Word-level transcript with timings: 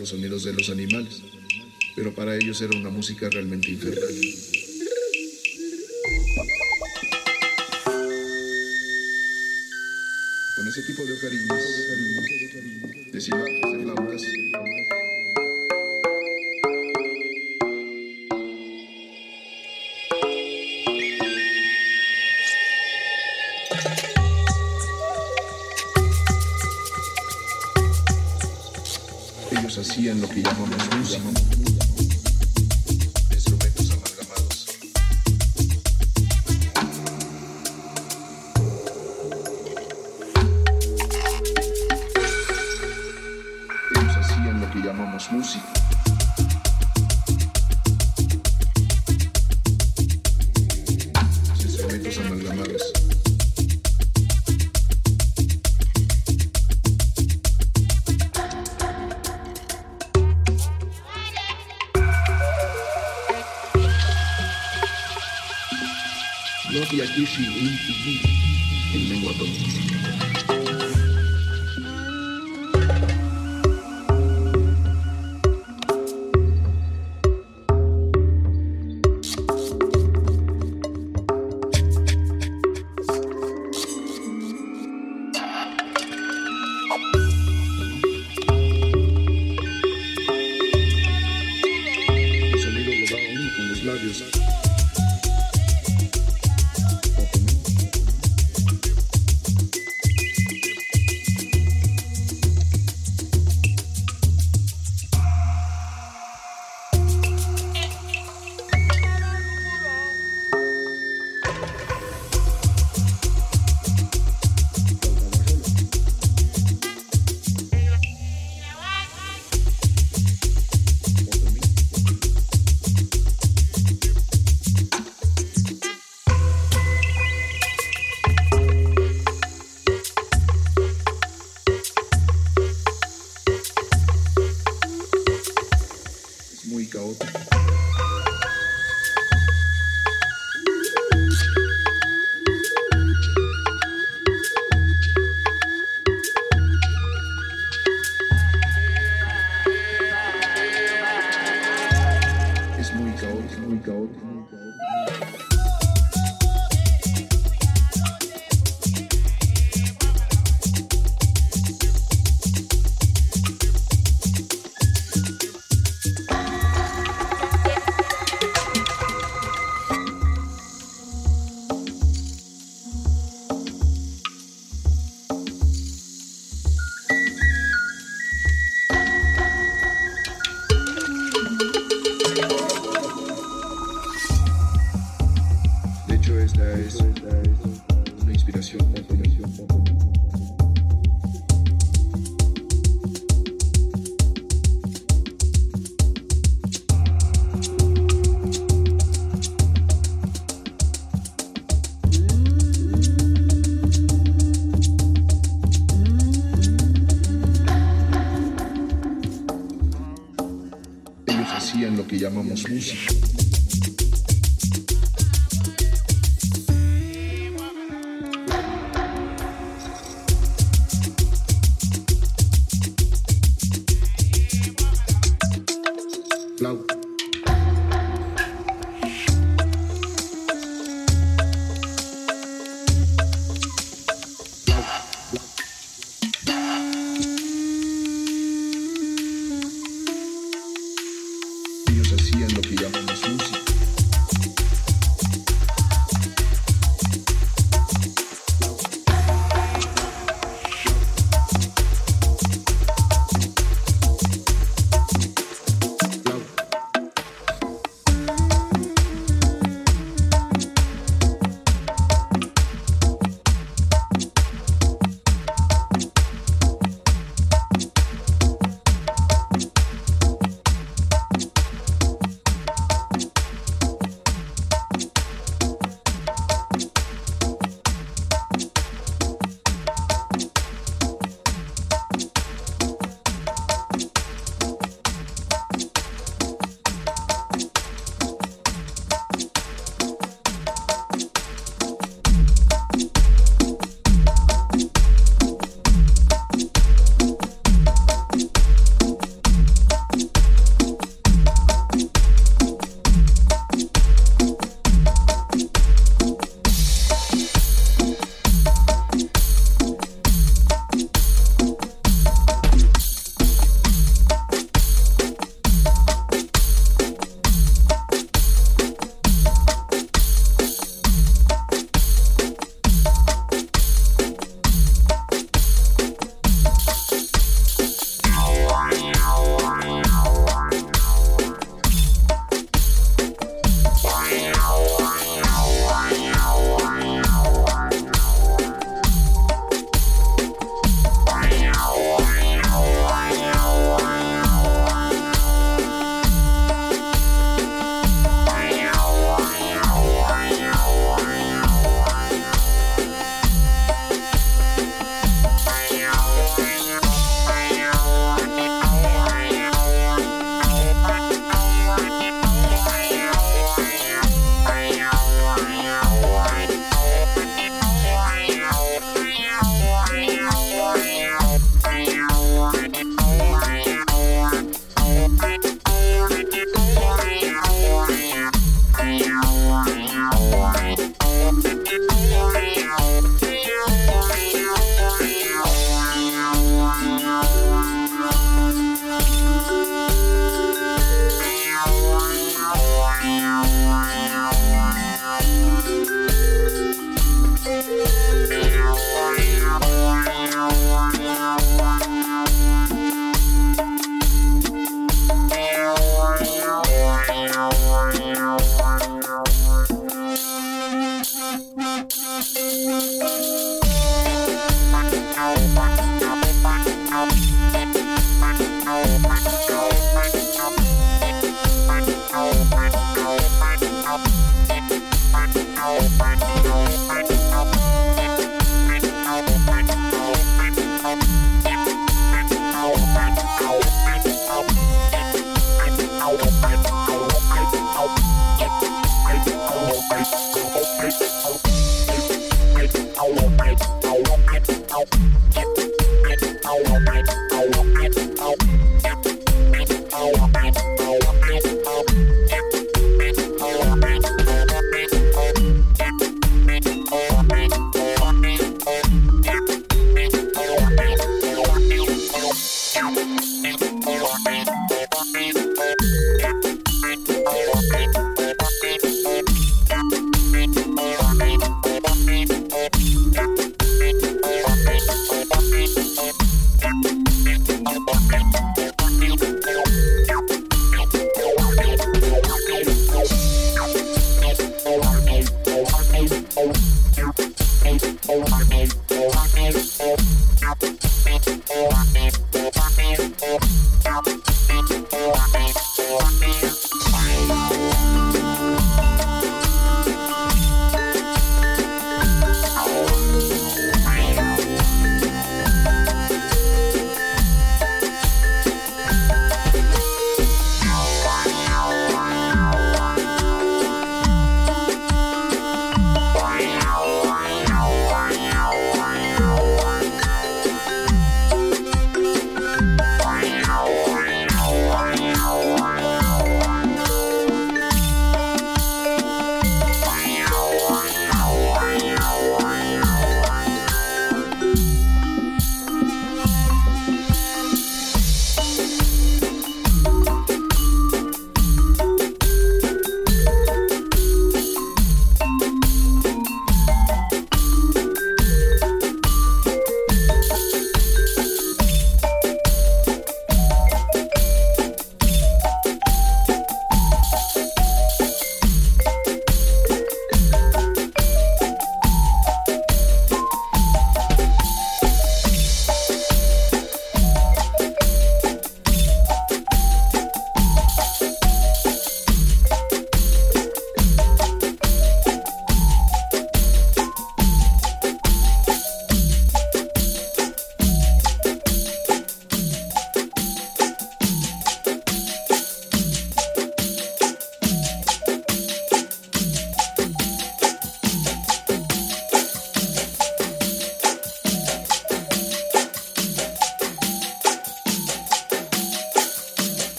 los 0.00 0.08
sonidos 0.08 0.44
de 0.44 0.54
los 0.54 0.70
animales, 0.70 1.20
pero 1.94 2.14
para 2.14 2.34
ellos 2.34 2.58
era 2.62 2.74
una 2.74 2.88
música 2.88 3.28
realmente 3.28 3.70
infernal. 3.70 4.14
Con 10.56 10.68
ese 10.68 10.82
tipo 10.86 11.04
de 11.04 11.12
ocarines. 11.12 12.19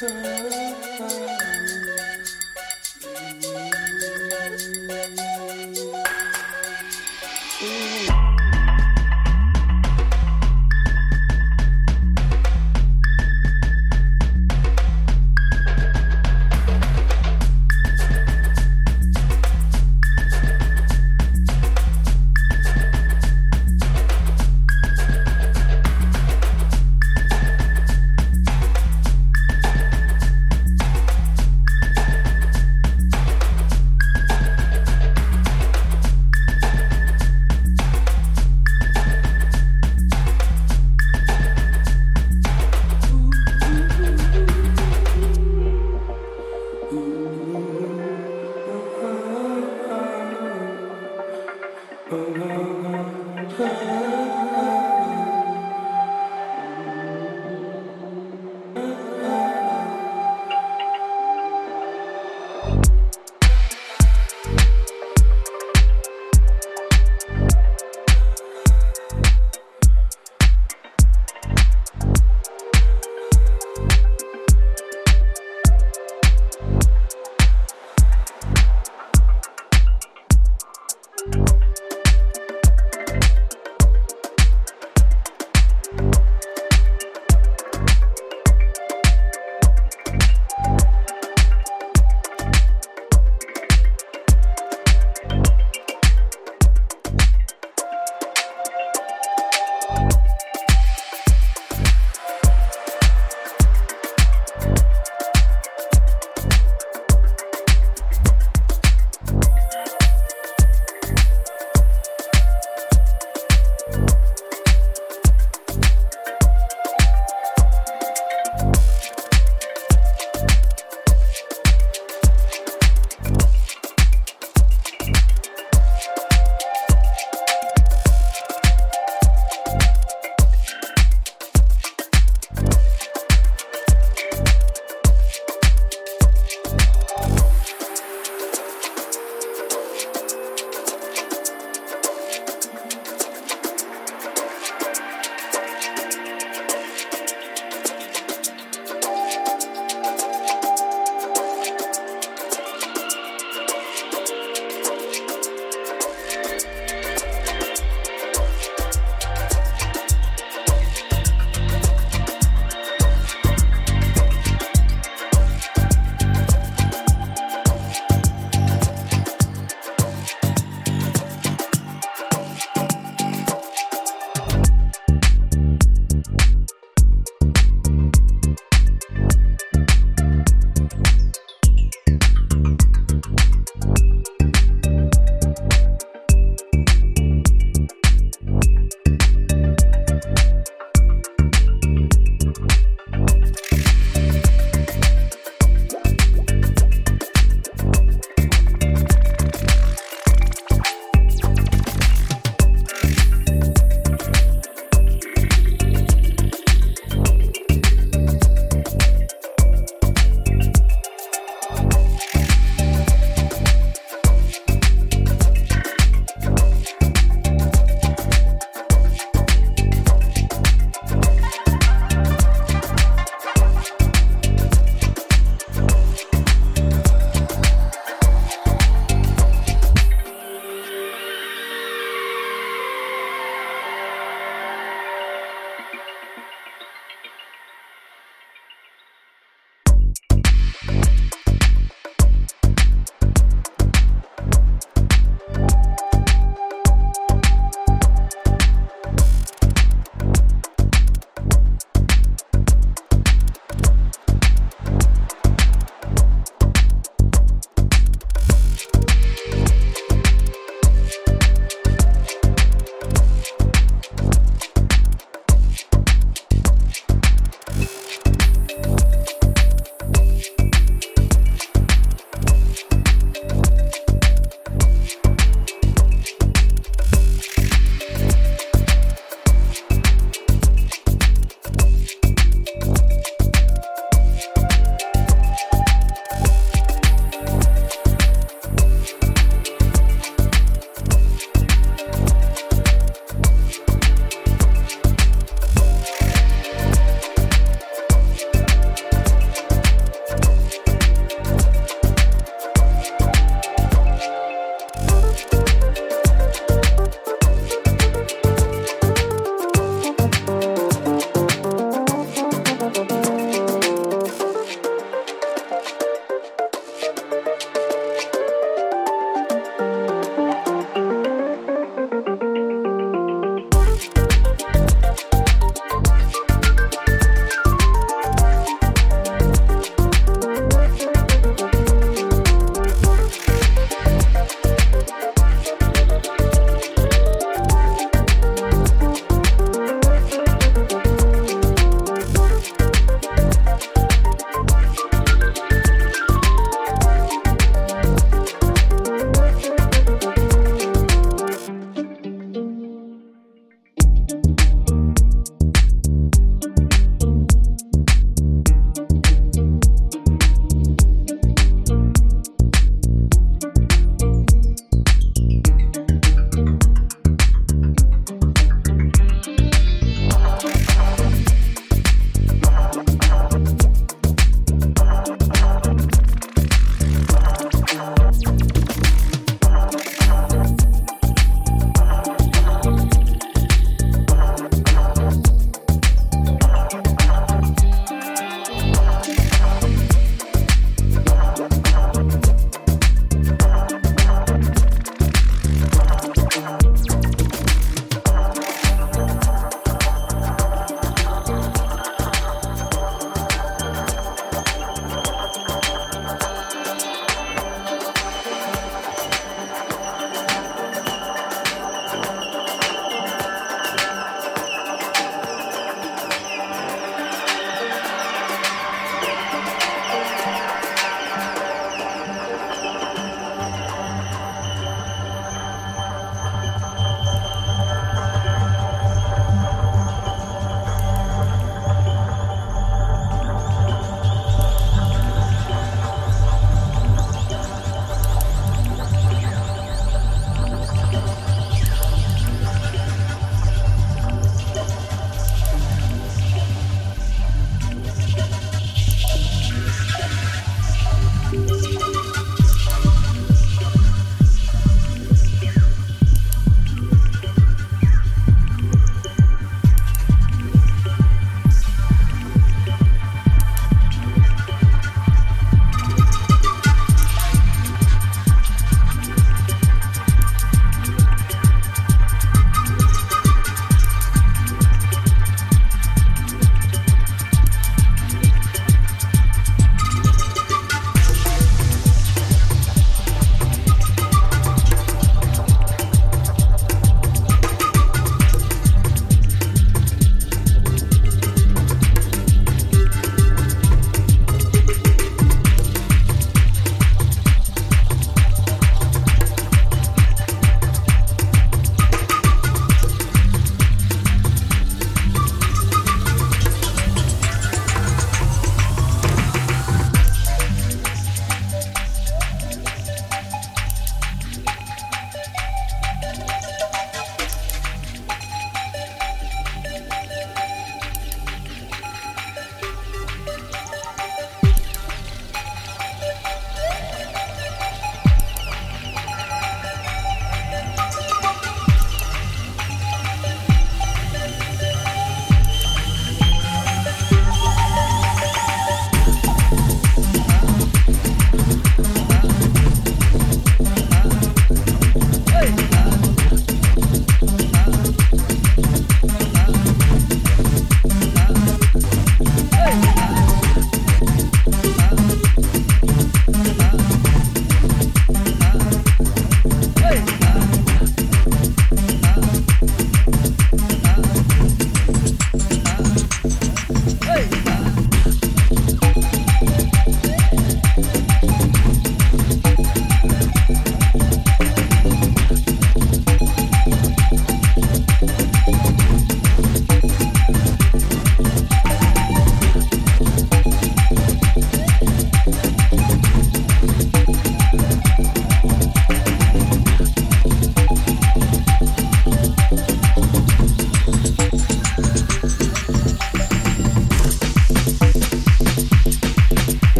sun. 0.00 0.59